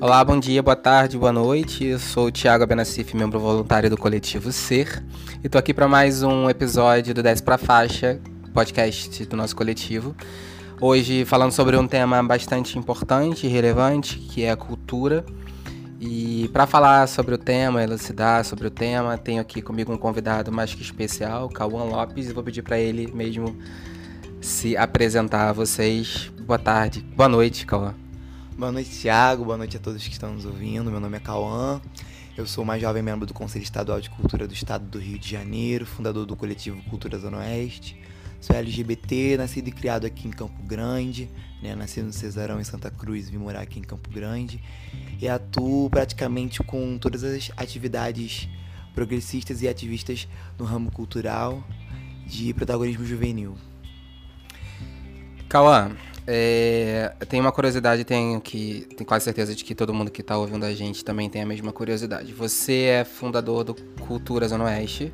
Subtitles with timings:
[0.00, 1.84] Olá, bom dia, boa tarde, boa noite.
[1.84, 5.00] Eu sou o Thiago Abenassif, membro voluntário do coletivo Ser,
[5.44, 8.20] e tô aqui para mais um episódio do 10 para Faixa,
[8.52, 10.16] podcast do nosso coletivo.
[10.80, 15.24] Hoje falando sobre um tema bastante importante e relevante, que é a cultura.
[16.00, 20.52] E para falar sobre o tema, elucidar sobre o tema, tenho aqui comigo um convidado
[20.52, 23.56] mais que especial, Cauã Lopes, e vou pedir para ele mesmo
[24.40, 26.32] se apresentar a vocês.
[26.46, 27.94] Boa tarde, boa noite, Cauã.
[28.56, 29.44] Boa noite, Thiago.
[29.44, 30.90] Boa noite a todos que estão nos ouvindo.
[30.90, 31.80] Meu nome é Cauã.
[32.36, 35.28] Eu sou mais jovem membro do Conselho Estadual de Cultura do Estado do Rio de
[35.28, 38.00] Janeiro, fundador do coletivo Cultura Zona Oeste.
[38.40, 41.28] Sou LGBT, nascido e criado aqui em Campo Grande,
[41.60, 41.74] né?
[41.74, 44.62] Nasci no Cesarão em Santa Cruz, vim morar aqui em Campo Grande.
[45.20, 48.48] E atuo praticamente com todas as atividades
[48.94, 51.64] progressistas e ativistas no ramo cultural
[52.26, 53.56] de protagonismo juvenil.
[55.48, 60.20] Cauã, é, tem uma curiosidade, tenho que tenho quase certeza de que todo mundo que
[60.20, 62.32] está ouvindo a gente também tem a mesma curiosidade.
[62.34, 65.10] Você é fundador do Cultura Zona Oeste.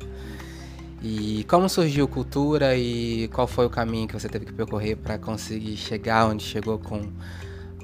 [1.01, 5.17] E como surgiu Cultura e qual foi o caminho que você teve que percorrer para
[5.17, 7.01] conseguir chegar onde chegou com,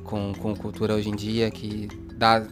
[0.04, 2.44] com, com Cultura hoje em dia, que dá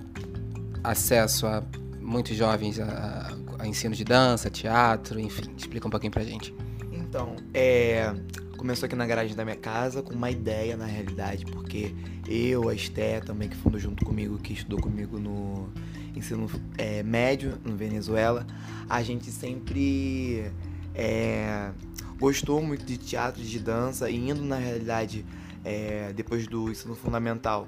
[0.84, 1.64] acesso a
[2.00, 5.50] muitos jovens a, a ensino de dança, teatro, enfim.
[5.58, 6.54] Explica um pouquinho pra gente.
[6.92, 8.14] Então, é,
[8.58, 11.96] começou aqui na garagem da minha casa com uma ideia na realidade, porque
[12.28, 15.70] eu, a Esté também, que fundou junto comigo, que estudou comigo no
[16.16, 18.46] ensino é, médio no Venezuela,
[18.90, 20.52] a gente sempre
[20.96, 21.72] é,
[22.20, 25.26] gostou muito de teatro, de dança, e indo na realidade,
[25.64, 27.68] é, depois do ensino fundamental,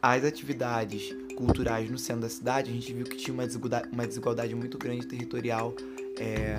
[0.00, 4.06] as atividades culturais no centro da cidade, a gente viu que tinha uma desigualdade, uma
[4.06, 5.74] desigualdade muito grande territorial.
[6.18, 6.56] É,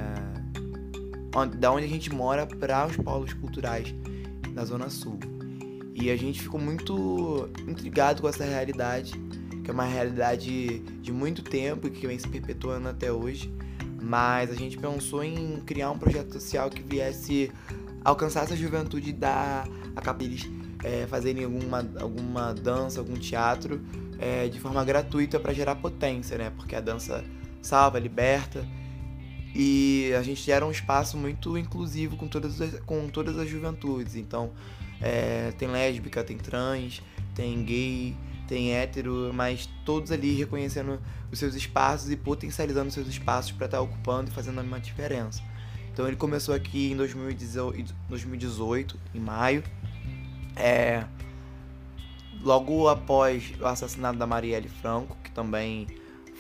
[1.58, 3.94] da onde a gente mora para os polos culturais
[4.54, 5.20] da Zona Sul.
[5.96, 9.14] E a gente ficou muito intrigado com essa realidade,
[9.64, 13.54] que é uma realidade de muito tempo e que vem se perpetuando até hoje.
[14.02, 17.52] Mas a gente pensou em criar um projeto social que viesse
[18.04, 19.66] alcançar essa juventude e dar
[19.96, 20.50] a capelis
[20.84, 23.82] é, fazerem alguma, alguma dança, algum teatro
[24.20, 26.52] é, de forma gratuita para gerar potência, né?
[26.56, 27.24] Porque a dança
[27.62, 28.68] salva, liberta
[29.56, 34.16] e a gente era um espaço muito inclusivo com todas as, com todas as juventudes.
[34.16, 34.52] Então,
[35.00, 37.02] é, tem lésbica, tem trans,
[37.36, 38.16] tem gay,
[38.48, 41.00] tem hétero, mas todos ali reconhecendo
[41.32, 44.80] os seus espaços e potencializando os seus espaços para estar tá ocupando e fazendo uma
[44.80, 45.42] diferença.
[45.92, 49.64] Então ele começou aqui em 2018, em maio.
[50.56, 51.06] É,
[52.42, 55.88] logo após o assassinato da Marielle Franco, que também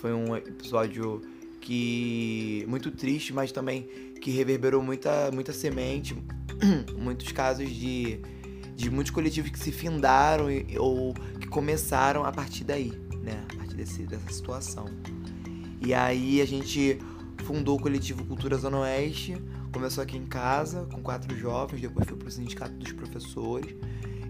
[0.01, 1.21] foi um episódio
[1.61, 3.83] que muito triste, mas também
[4.21, 6.15] que reverberou muita, muita semente,
[6.97, 8.19] muitos casos de,
[8.75, 10.47] de muitos coletivos que se findaram
[10.77, 11.13] ou
[11.53, 12.91] começaram a partir daí,
[13.21, 13.45] né?
[13.53, 14.85] A partir desse, dessa situação.
[15.79, 16.97] E aí a gente
[17.43, 19.37] fundou o coletivo Cultura Zona Oeste,
[19.71, 23.75] começou aqui em casa com quatro jovens, depois foi para o Sindicato dos Professores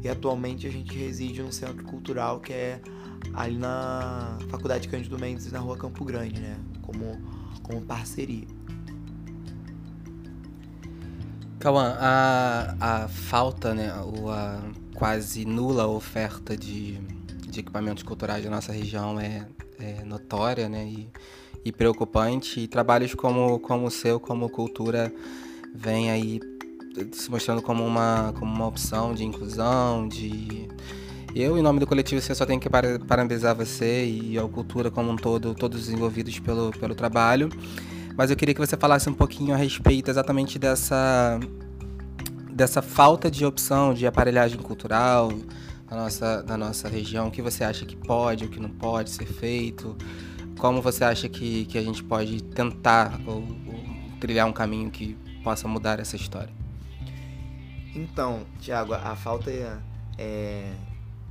[0.03, 2.81] e atualmente a gente reside no Centro Cultural que é
[3.34, 6.57] ali na Faculdade Cândido Mendes, na rua Campo Grande, né?
[6.81, 7.22] Como,
[7.61, 8.47] como parceria.
[11.57, 14.61] Cauã, a, a falta, né, ou a
[14.95, 16.93] quase nula oferta de,
[17.47, 19.45] de equipamentos culturais da nossa região é,
[19.79, 21.09] é notória, né, e,
[21.65, 22.61] e preocupante.
[22.61, 25.13] E trabalhos como, como o seu, como Cultura,
[25.73, 26.39] vem aí
[27.11, 30.67] se mostrando como uma, como uma opção de inclusão, de
[31.35, 35.09] eu, em nome do coletivo, você só tenho que parabenizar você e a cultura como
[35.09, 37.49] um todo, todos os envolvidos pelo, pelo trabalho.
[38.15, 41.39] Mas eu queria que você falasse um pouquinho a respeito exatamente dessa,
[42.53, 45.31] dessa falta de opção de aparelhagem cultural
[45.90, 47.28] na nossa, na nossa região.
[47.28, 49.97] O que você acha que pode, o que não pode ser feito?
[50.58, 53.84] Como você acha que, que a gente pode tentar ou, ou
[54.19, 56.53] trilhar um caminho que possa mudar essa história?
[57.96, 59.78] Então, Tiago, a falta é,
[60.17, 60.73] é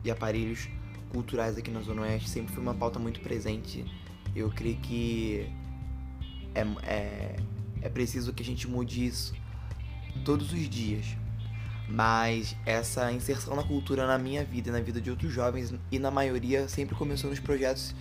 [0.05, 0.69] e aparelhos
[1.11, 3.85] culturais aqui na Zona Oeste sempre foi uma pauta muito presente.
[4.35, 5.49] Eu creio que
[6.55, 7.37] é, é,
[7.83, 9.33] é preciso que a gente mude isso
[10.23, 11.05] todos os dias.
[11.89, 15.99] Mas essa inserção na cultura na minha vida e na vida de outros jovens, e
[15.99, 17.95] na maioria, sempre começou nos projetos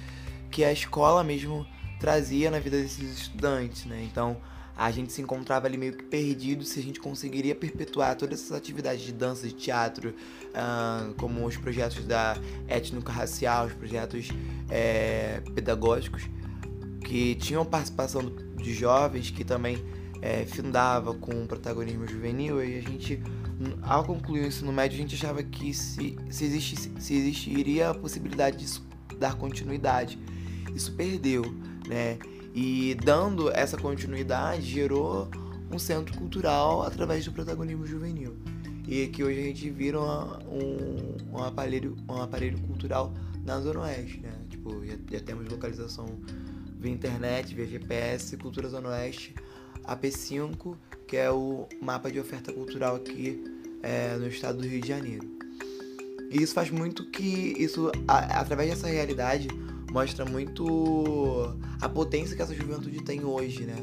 [0.49, 1.65] que a escola mesmo
[1.99, 4.07] trazia na vida desses estudantes, né?
[4.09, 4.37] Então,
[4.75, 8.57] a gente se encontrava ali meio que perdido se a gente conseguiria perpetuar todas essas
[8.57, 12.35] atividades de dança, de teatro, uh, como os projetos da
[12.67, 14.29] étnico-racial, os projetos
[14.69, 16.23] é, pedagógicos,
[17.03, 19.77] que tinham participação de jovens que também
[20.21, 23.21] é, findava com o protagonismo juvenil e a gente,
[23.81, 27.93] ao concluir o ensino médio, a gente achava que se, se, existisse, se existiria a
[27.93, 30.19] possibilidade de dar continuidade.
[30.75, 31.43] Isso perdeu,
[31.87, 32.19] né?
[32.53, 35.29] E dando essa continuidade, gerou
[35.71, 38.37] um centro cultural através do protagonismo juvenil.
[38.87, 43.13] E que hoje a gente vira uma, um, um, aparelho, um aparelho cultural
[43.43, 44.33] na Zona Oeste, né?
[44.49, 46.19] Tipo, já, já temos localização
[46.77, 49.33] via internet, via GPS, Cultura Zona Oeste,
[49.85, 50.75] AP5,
[51.07, 53.43] que é o mapa de oferta cultural aqui
[53.83, 55.27] é, no estado do Rio de Janeiro.
[56.29, 59.49] E isso faz muito que isso, a, através dessa realidade,
[59.91, 63.75] mostra muito a potência que essa juventude tem hoje, né?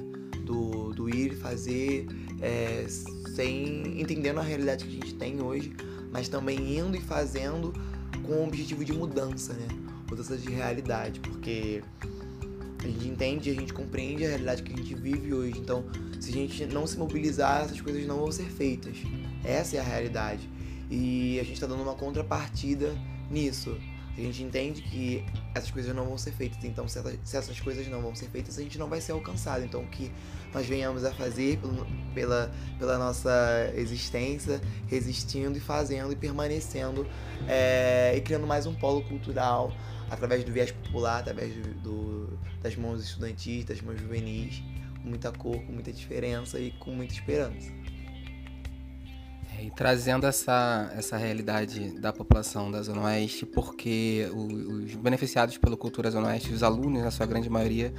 [0.45, 2.07] Do, do ir fazer
[2.41, 2.87] é,
[3.35, 5.75] sem entendendo a realidade que a gente tem hoje,
[6.11, 7.75] mas também indo e fazendo
[8.27, 9.69] com o objetivo de mudança, né?
[10.09, 11.83] Mudança de realidade, porque
[12.81, 15.59] a gente entende, a gente compreende a realidade que a gente vive hoje.
[15.59, 15.85] Então,
[16.21, 18.97] se a gente não se mobilizar, essas coisas não vão ser feitas.
[19.45, 20.49] Essa é a realidade.
[20.91, 22.95] E a gente está dando uma contrapartida
[23.31, 23.77] nisso.
[24.17, 26.65] A gente entende que essas coisas não vão ser feitas.
[26.65, 29.65] Então, se, essas coisas não vão ser feitas, a gente não vai ser alcançado.
[29.65, 30.11] Então, o que
[30.53, 31.61] nós venhamos a fazer
[32.15, 37.07] pela, pela nossa existência, resistindo e fazendo e permanecendo
[37.47, 39.73] é, e criando mais um polo cultural
[40.11, 42.18] através do viés popular, através do, do,
[42.63, 44.63] das mãos estudantis, das mãos juvenis,
[45.03, 47.73] com muita cor, com muita diferença e com muita esperança.
[49.57, 55.77] É, e trazendo essa, essa realidade da população da Zona Oeste, porque os beneficiados pelo
[55.77, 57.93] Cultura Zona Oeste, os alunos, na sua grande maioria,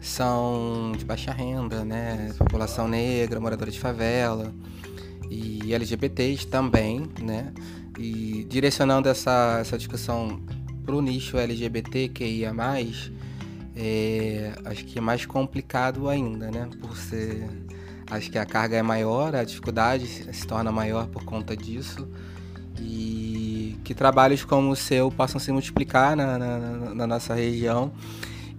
[0.00, 2.32] são de baixa renda, né?
[2.38, 4.54] População negra, moradora de favela
[5.30, 7.52] e LGBTs também, né?
[7.98, 10.40] E direcionando essa, essa discussão
[10.84, 13.10] para o nicho LGBT que ia mais,
[13.76, 16.68] é, acho que é mais complicado ainda, né?
[16.80, 17.46] Por ser,
[18.10, 22.08] acho que a carga é maior, a dificuldade se torna maior por conta disso
[22.80, 26.58] e que trabalhos como o seu possam se multiplicar na, na,
[26.94, 27.92] na nossa região.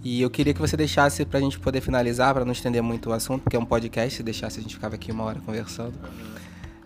[0.04, 3.10] E eu queria que você deixasse para a gente poder finalizar, para não estender muito
[3.10, 5.96] o assunto, porque é um podcast, se deixasse a gente ficava aqui uma hora conversando.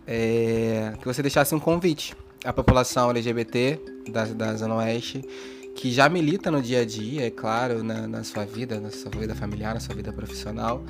[0.07, 3.79] É, que você deixasse um convite à população LGBT
[4.09, 5.21] da, da Zona Oeste,
[5.81, 9.09] que já milita no dia a dia, é claro, na, na sua vida, na sua
[9.09, 10.83] vida familiar, na sua vida profissional,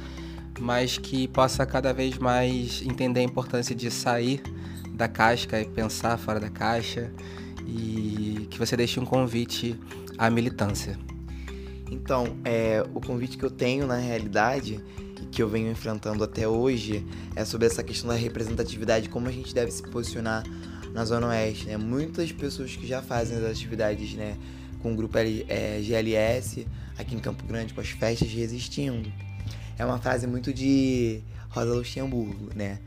[0.59, 4.43] mas que possa cada vez mais entender a importância de sair
[4.91, 7.09] da casca e pensar fora da caixa
[7.65, 9.79] e que você deixe um convite
[10.17, 10.99] à militância.
[11.89, 14.83] Então, é, o convite que eu tenho na realidade
[15.31, 19.55] que eu venho enfrentando até hoje é sobre essa questão da representatividade, como a gente
[19.55, 20.43] deve se posicionar
[20.93, 21.77] na Zona Oeste, né?
[21.77, 24.35] Muitas pessoas que já fazem as atividades, né,
[24.81, 26.67] com o grupo é, GLS
[26.97, 29.11] aqui em Campo Grande, com as festas resistindo.
[29.77, 32.79] É uma frase muito de Rosa Luxemburgo, né?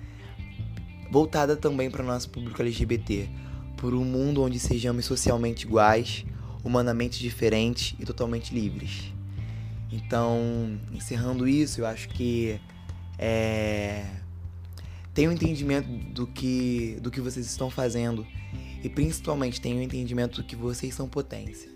[1.10, 3.28] Voltada também para o nosso público LGBT,
[3.76, 6.24] por um mundo onde sejamos socialmente iguais,
[6.64, 9.12] humanamente diferentes e totalmente livres.
[9.92, 12.58] Então, encerrando isso, eu acho que
[13.18, 14.04] é,
[15.12, 18.26] tenha um entendimento do que, do que vocês estão fazendo
[18.82, 21.73] e principalmente tenha um entendimento do que vocês são potência.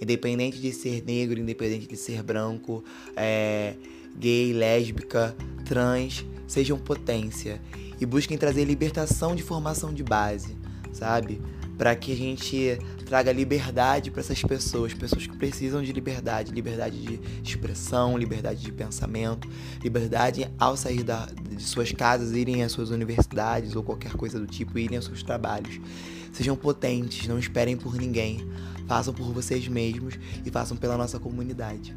[0.00, 2.84] Independente de ser negro, independente de ser branco,
[3.16, 3.74] é,
[4.16, 7.60] gay, lésbica, trans, sejam potência
[8.00, 10.56] e busquem trazer libertação de formação de base,
[10.92, 11.40] sabe?
[11.76, 17.00] Para que a gente traga liberdade para essas pessoas, pessoas que precisam de liberdade, liberdade
[17.00, 19.48] de expressão, liberdade de pensamento,
[19.82, 24.46] liberdade ao sair da, de suas casas, irem às suas universidades ou qualquer coisa do
[24.46, 25.80] tipo, irem aos seus trabalhos.
[26.34, 28.44] Sejam potentes, não esperem por ninguém,
[28.88, 31.96] façam por vocês mesmos e façam pela nossa comunidade.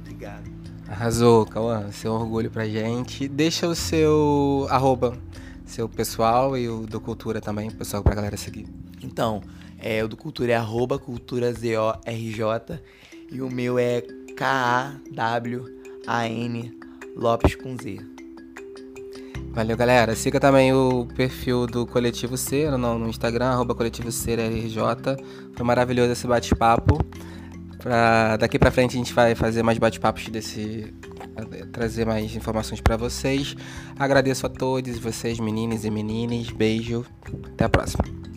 [0.00, 0.50] Obrigado.
[0.88, 3.28] Arrasou, Cauã, seu orgulho pra gente.
[3.28, 5.16] Deixa o seu arroba,
[5.64, 8.66] seu pessoal e o do Cultura também, pessoal, pra galera seguir.
[9.00, 9.40] Então,
[9.78, 12.00] é, o do Cultura é arroba culturazorj
[13.30, 14.02] e o meu é
[14.36, 15.04] K-A-W-A-N
[17.16, 18.13] Lopes com Z.
[19.54, 20.16] Valeu, galera.
[20.16, 25.16] Siga também o perfil do Coletivo C no, no Instagram, arroba Coletivo RJ.
[25.54, 26.98] Foi maravilhoso esse bate-papo.
[27.78, 30.92] Pra, daqui pra frente a gente vai fazer mais bate-papos desse.
[31.72, 33.54] trazer mais informações para vocês.
[33.96, 36.50] Agradeço a todos vocês, meninas e menines.
[36.50, 37.06] Beijo.
[37.52, 38.33] Até a próxima.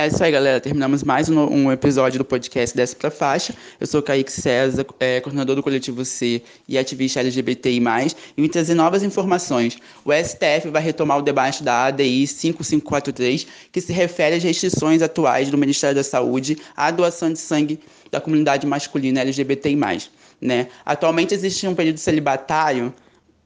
[0.00, 0.58] É isso aí, galera.
[0.58, 3.54] Terminamos mais um, um episódio do podcast Desce Pra Faixa.
[3.78, 7.82] Eu sou Kaique César, é, coordenador do Coletivo C e ativista LGBTI+,
[8.34, 9.76] e me trazer novas informações.
[10.02, 15.50] O STF vai retomar o debate da ADI 5543, que se refere às restrições atuais
[15.50, 17.78] do Ministério da Saúde à doação de sangue
[18.10, 19.76] da comunidade masculina LGBTI+.
[20.40, 20.68] Né?
[20.86, 22.94] Atualmente existe um período celibatário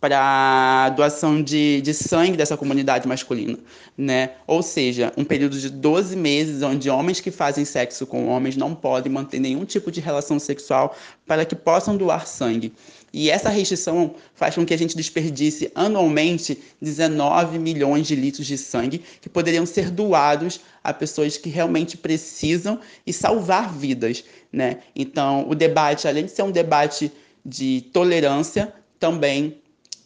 [0.04, 3.58] para doação de, de sangue dessa comunidade masculina,
[3.96, 4.32] né?
[4.46, 8.74] Ou seja, um período de 12 meses onde homens que fazem sexo com homens não
[8.74, 10.94] podem manter nenhum tipo de relação sexual
[11.26, 12.70] para que possam doar sangue.
[13.14, 18.58] E essa restrição faz com que a gente desperdice anualmente 19 milhões de litros de
[18.58, 24.80] sangue que poderiam ser doados a pessoas que realmente precisam e salvar vidas, né?
[24.94, 27.10] Então, o debate, além de ser um debate
[27.42, 28.70] de tolerância,
[29.00, 29.63] também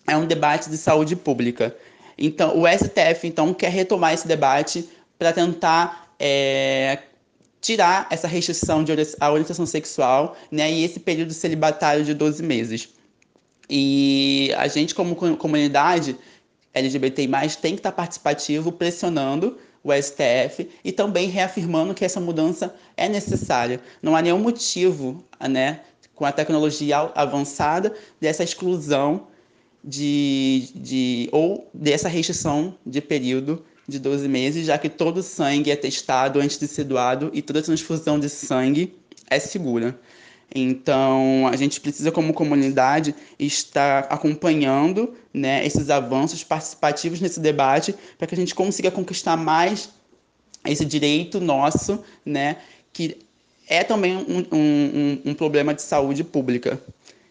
[0.08, 1.76] é um debate de saúde pública.
[2.16, 4.88] Então, o STF então quer retomar esse debate
[5.18, 6.98] para tentar é,
[7.60, 12.88] tirar essa restrição de a orientação sexual né, e esse período celibatário de 12 meses.
[13.70, 16.16] E a gente, como comunidade
[16.72, 17.28] LGBTI+,
[17.60, 23.80] tem que estar participativo, pressionando o STF e também reafirmando que essa mudança é necessária.
[24.02, 25.80] Não há nenhum motivo, né,
[26.14, 29.27] com a tecnologia avançada, dessa exclusão
[29.88, 35.76] de, de ou dessa restrição de período de 12 meses, já que todo sangue é
[35.76, 38.94] testado antes de ser doado e toda transfusão de sangue
[39.30, 39.98] é segura.
[40.54, 48.26] Então, a gente precisa, como comunidade, estar acompanhando né, esses avanços participativos nesse debate para
[48.26, 49.90] que a gente consiga conquistar mais
[50.66, 52.58] esse direito nosso, né,
[52.92, 53.18] que
[53.66, 56.80] é também um, um, um problema de saúde pública.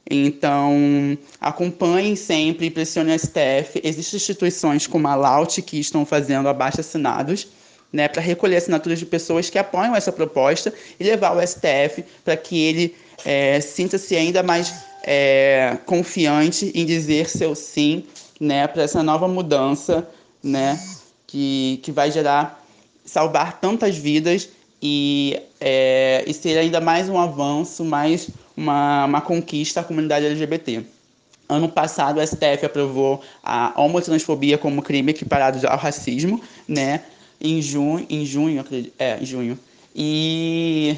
[0.09, 3.81] Então, acompanhem sempre, pressione o STF.
[3.83, 7.47] Existem instituições como a LAUT que estão fazendo abaixo assinados
[7.91, 12.37] né, para recolher assinaturas de pessoas que apoiam essa proposta e levar ao STF para
[12.37, 12.95] que ele
[13.25, 14.73] é, sinta-se ainda mais
[15.03, 18.05] é, confiante em dizer seu sim
[18.39, 20.07] né, para essa nova mudança
[20.43, 20.79] né,
[21.25, 22.63] que, que vai gerar,
[23.05, 24.49] salvar tantas vidas
[24.81, 30.83] e, é, e ser ainda mais um avanço, mais uma, uma conquista à comunidade LGBT.
[31.47, 37.03] Ano passado, o STF aprovou a homotransfobia como crime equiparado ao racismo, né?
[37.39, 38.65] Em junho, em junho,
[38.97, 39.59] é, em junho.
[39.95, 40.97] E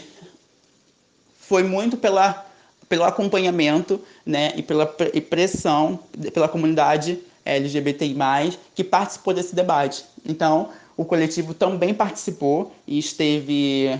[1.41, 2.45] foi muito pela,
[2.87, 4.53] pelo acompanhamento, né?
[4.55, 5.99] E pela e pressão
[6.33, 8.15] pela comunidade LGBTI+,
[8.73, 10.03] que participou desse debate.
[10.25, 13.99] Então, o coletivo também participou e esteve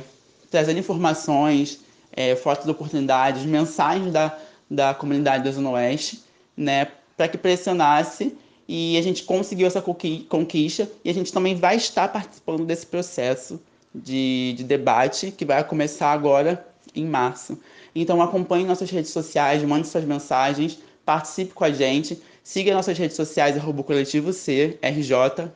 [0.50, 1.80] trazendo informações,
[2.12, 4.38] é, fotos de oportunidades, mensagens da,
[4.70, 6.24] da comunidade da Zona Oeste,
[6.56, 8.36] né, para que pressionasse
[8.68, 13.60] e a gente conseguiu essa conquista e a gente também vai estar participando desse processo
[13.94, 17.58] de, de debate que vai começar agora em março.
[17.96, 23.16] Então acompanhe nossas redes sociais, mande suas mensagens, participe com a gente, siga nossas redes
[23.16, 24.78] sociais, arroba coletivo C,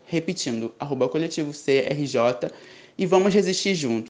[0.05, 1.87] repetindo, arroba coletivo C,
[2.97, 4.09] e vamos resistir juntos.